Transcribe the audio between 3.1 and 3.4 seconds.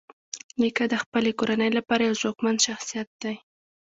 دی.